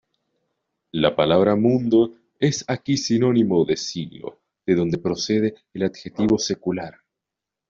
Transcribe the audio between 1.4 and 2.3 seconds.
mundo